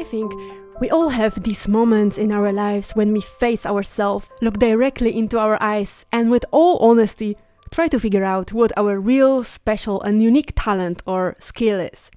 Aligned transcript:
I 0.00 0.04
think 0.04 0.32
we 0.80 0.88
all 0.88 1.10
have 1.10 1.42
these 1.42 1.68
moments 1.68 2.16
in 2.16 2.32
our 2.32 2.52
lives 2.52 2.92
when 2.92 3.12
we 3.12 3.20
face 3.20 3.66
ourselves, 3.66 4.30
look 4.40 4.58
directly 4.58 5.14
into 5.14 5.38
our 5.38 5.62
eyes, 5.62 6.06
and 6.10 6.30
with 6.30 6.44
all 6.50 6.78
honesty, 6.78 7.36
try 7.70 7.86
to 7.88 8.00
figure 8.00 8.24
out 8.24 8.50
what 8.50 8.72
our 8.78 8.98
real, 8.98 9.42
special, 9.42 10.00
and 10.00 10.22
unique 10.22 10.52
talent 10.56 11.02
or 11.06 11.36
skill 11.38 11.78
is. 11.80 12.10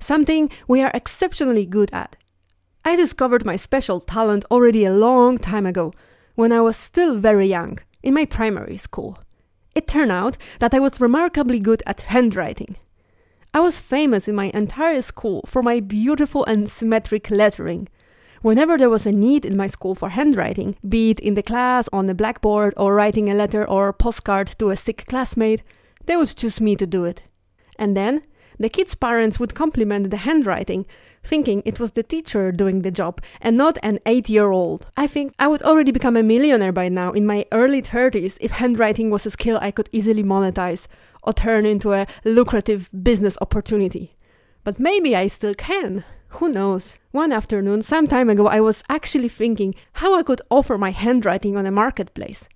Something 0.00 0.50
we 0.66 0.80
are 0.82 0.90
exceptionally 0.94 1.66
good 1.66 1.90
at. 1.92 2.16
I 2.84 2.96
discovered 2.96 3.44
my 3.44 3.56
special 3.56 4.00
talent 4.00 4.44
already 4.50 4.84
a 4.84 4.92
long 4.92 5.38
time 5.38 5.66
ago, 5.66 5.92
when 6.34 6.52
I 6.52 6.60
was 6.60 6.76
still 6.76 7.16
very 7.16 7.46
young, 7.46 7.80
in 8.02 8.14
my 8.14 8.24
primary 8.24 8.76
school. 8.76 9.18
It 9.74 9.86
turned 9.86 10.12
out 10.12 10.36
that 10.60 10.72
I 10.72 10.78
was 10.78 11.00
remarkably 11.00 11.58
good 11.58 11.82
at 11.86 12.02
handwriting. 12.02 12.76
I 13.52 13.60
was 13.60 13.80
famous 13.80 14.28
in 14.28 14.34
my 14.34 14.50
entire 14.54 15.02
school 15.02 15.42
for 15.46 15.62
my 15.62 15.80
beautiful 15.80 16.44
and 16.44 16.68
symmetric 16.68 17.30
lettering. 17.30 17.88
Whenever 18.40 18.78
there 18.78 18.90
was 18.90 19.04
a 19.04 19.12
need 19.12 19.44
in 19.44 19.56
my 19.56 19.66
school 19.66 19.94
for 19.94 20.10
handwriting, 20.10 20.76
be 20.88 21.10
it 21.10 21.20
in 21.20 21.34
the 21.34 21.42
class, 21.42 21.88
on 21.92 22.06
the 22.06 22.14
blackboard, 22.14 22.72
or 22.76 22.94
writing 22.94 23.28
a 23.28 23.34
letter 23.34 23.68
or 23.68 23.92
postcard 23.92 24.46
to 24.58 24.70
a 24.70 24.76
sick 24.76 25.06
classmate, 25.08 25.62
they 26.06 26.16
would 26.16 26.36
choose 26.36 26.60
me 26.60 26.76
to 26.76 26.86
do 26.86 27.04
it. 27.04 27.22
And 27.76 27.96
then, 27.96 28.22
the 28.58 28.68
kids' 28.68 28.94
parents 28.94 29.38
would 29.38 29.54
compliment 29.54 30.10
the 30.10 30.18
handwriting, 30.18 30.86
thinking 31.22 31.62
it 31.64 31.78
was 31.78 31.92
the 31.92 32.02
teacher 32.02 32.50
doing 32.50 32.82
the 32.82 32.90
job 32.90 33.20
and 33.40 33.56
not 33.56 33.78
an 33.82 33.98
eight 34.06 34.28
year 34.28 34.50
old. 34.50 34.86
I 34.96 35.06
think 35.06 35.32
I 35.38 35.46
would 35.46 35.62
already 35.62 35.92
become 35.92 36.16
a 36.16 36.22
millionaire 36.22 36.72
by 36.72 36.88
now 36.88 37.12
in 37.12 37.26
my 37.26 37.46
early 37.52 37.82
30s 37.82 38.38
if 38.40 38.52
handwriting 38.52 39.10
was 39.10 39.26
a 39.26 39.30
skill 39.30 39.58
I 39.60 39.70
could 39.70 39.88
easily 39.92 40.22
monetize 40.22 40.88
or 41.22 41.32
turn 41.32 41.66
into 41.66 41.92
a 41.92 42.06
lucrative 42.24 42.88
business 43.02 43.38
opportunity. 43.40 44.16
But 44.64 44.78
maybe 44.78 45.14
I 45.14 45.28
still 45.28 45.54
can. 45.54 46.04
Who 46.32 46.48
knows? 46.48 46.96
One 47.10 47.32
afternoon, 47.32 47.82
some 47.82 48.06
time 48.06 48.28
ago, 48.28 48.48
I 48.48 48.60
was 48.60 48.84
actually 48.88 49.28
thinking 49.28 49.74
how 49.94 50.18
I 50.18 50.22
could 50.22 50.42
offer 50.50 50.76
my 50.76 50.90
handwriting 50.90 51.56
on 51.56 51.64
a 51.64 51.70
marketplace. 51.70 52.48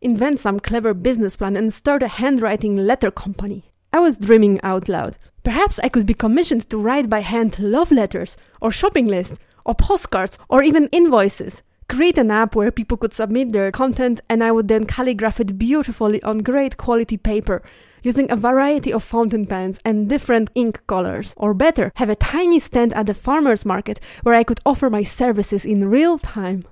Invent 0.00 0.38
some 0.38 0.60
clever 0.60 0.94
business 0.94 1.36
plan 1.36 1.56
and 1.56 1.74
start 1.74 2.02
a 2.02 2.08
handwriting 2.08 2.76
letter 2.76 3.10
company. 3.10 3.72
I 3.92 4.00
was 4.00 4.18
dreaming 4.18 4.60
out 4.62 4.88
loud. 4.88 5.16
Perhaps 5.42 5.78
I 5.78 5.88
could 5.88 6.06
be 6.06 6.14
commissioned 6.14 6.68
to 6.68 6.78
write 6.78 7.08
by 7.08 7.20
hand 7.20 7.58
love 7.58 7.90
letters, 7.90 8.36
or 8.60 8.70
shopping 8.70 9.06
lists, 9.06 9.38
or 9.64 9.74
postcards, 9.74 10.38
or 10.48 10.62
even 10.62 10.88
invoices. 10.92 11.62
Create 11.88 12.18
an 12.18 12.30
app 12.30 12.54
where 12.54 12.70
people 12.70 12.98
could 12.98 13.14
submit 13.14 13.52
their 13.52 13.72
content 13.72 14.20
and 14.28 14.44
I 14.44 14.52
would 14.52 14.68
then 14.68 14.84
calligraph 14.84 15.40
it 15.40 15.58
beautifully 15.58 16.22
on 16.22 16.38
great 16.38 16.76
quality 16.76 17.16
paper 17.16 17.62
using 18.02 18.30
a 18.30 18.36
variety 18.36 18.92
of 18.92 19.02
fountain 19.02 19.46
pens 19.46 19.80
and 19.86 20.08
different 20.08 20.50
ink 20.54 20.82
colors. 20.86 21.32
Or 21.38 21.54
better, 21.54 21.90
have 21.96 22.10
a 22.10 22.14
tiny 22.14 22.58
stand 22.58 22.92
at 22.92 23.06
the 23.06 23.14
farmer's 23.14 23.64
market 23.64 24.00
where 24.22 24.34
I 24.34 24.44
could 24.44 24.60
offer 24.66 24.90
my 24.90 25.02
services 25.02 25.64
in 25.64 25.88
real 25.88 26.18
time. 26.18 26.64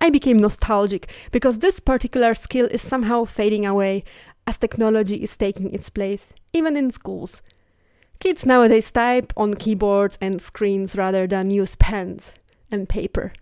I 0.00 0.10
became 0.10 0.38
nostalgic 0.38 1.08
because 1.30 1.60
this 1.60 1.78
particular 1.78 2.34
skill 2.34 2.66
is 2.66 2.82
somehow 2.82 3.24
fading 3.24 3.64
away 3.64 4.02
as 4.46 4.58
technology 4.58 5.16
is 5.16 5.36
taking 5.36 5.72
its 5.72 5.90
place, 5.90 6.32
even 6.52 6.76
in 6.76 6.90
schools. 6.90 7.42
Kids 8.20 8.46
nowadays 8.46 8.90
type 8.90 9.32
on 9.36 9.54
keyboards 9.54 10.18
and 10.20 10.40
screens 10.40 10.96
rather 10.96 11.26
than 11.26 11.50
use 11.50 11.76
pens 11.76 12.34
and 12.70 12.88
paper. 12.88 13.32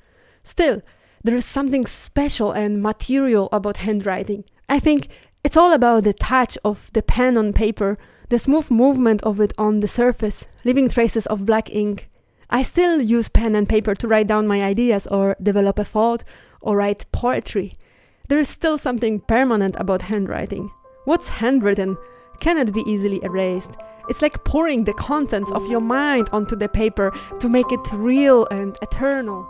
Still, 0.43 0.83
there 1.23 1.37
is 1.37 1.45
something 1.45 1.87
special 1.87 2.53
and 2.53 2.83
material 2.83 3.49
about 3.53 3.79
handwriting. 3.79 4.45
I 4.69 4.81
think 4.81 5.09
it's 5.45 5.57
all 5.57 5.73
about 5.73 6.05
the 6.05 6.13
touch 6.13 6.59
of 6.65 6.91
the 6.95 7.03
pen 7.03 7.37
on 7.37 7.53
paper, 7.53 7.97
the 8.29 8.39
smooth 8.39 8.71
movement 8.71 9.23
of 9.23 9.41
it 9.41 9.53
on 9.59 9.81
the 9.81 9.89
surface, 9.89 10.47
leaving 10.65 10.89
traces 10.89 11.27
of 11.27 11.47
black 11.47 11.73
ink. 11.75 12.09
I 12.51 12.63
still 12.63 13.01
use 13.01 13.29
pen 13.29 13.55
and 13.55 13.69
paper 13.69 13.95
to 13.95 14.09
write 14.09 14.27
down 14.27 14.47
my 14.47 14.63
ideas 14.63 15.07
or 15.07 15.37
develop 15.43 15.79
a 15.79 15.85
thought 15.85 16.25
or 16.61 16.77
write 16.77 17.11
poetry. 17.13 17.75
There 18.29 18.39
is 18.39 18.49
still 18.49 18.79
something 18.79 19.21
permanent 19.21 19.77
about 19.79 20.03
handwriting. 20.03 20.71
What's 21.05 21.29
handwritten 21.29 21.99
cannot 22.39 22.73
be 22.73 22.85
easily 22.87 23.21
erased. 23.25 23.77
It's 24.09 24.23
like 24.23 24.45
pouring 24.45 24.85
the 24.85 24.95
contents 24.95 25.51
of 25.51 25.69
your 25.69 25.81
mind 25.81 26.29
onto 26.33 26.55
the 26.55 26.69
paper 26.69 27.13
to 27.41 27.49
make 27.49 27.73
it 27.73 27.81
real 27.93 28.47
and 28.53 28.79
eternal. 28.83 29.49